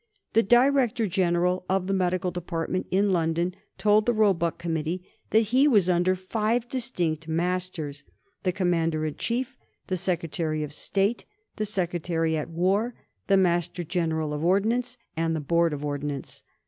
The 0.33 0.41
Director 0.41 1.05
General 1.05 1.63
of 1.69 1.85
the 1.85 1.93
Medical 1.93 2.31
Department 2.31 2.87
in 2.89 3.13
London 3.13 3.53
told 3.77 4.07
the 4.07 4.13
Roebuck 4.15 4.57
Committee 4.57 5.07
that 5.29 5.41
he 5.53 5.67
was 5.67 5.91
under 5.91 6.15
five 6.15 6.67
distinct 6.67 7.27
masters 7.27 8.03
the 8.41 8.51
Commander 8.51 9.05
in 9.05 9.13
Chief, 9.13 9.55
the 9.85 9.97
Secretary 9.97 10.63
of 10.63 10.73
State, 10.73 11.25
the 11.57 11.65
Secretary 11.67 12.35
at 12.35 12.49
War, 12.49 12.95
the 13.27 13.37
Master 13.37 13.83
General 13.83 14.33
of 14.33 14.43
Ordnance, 14.43 14.97
and 15.15 15.35
the 15.35 15.39
Board 15.39 15.71
of 15.71 15.85
Ordnance. 15.85 16.41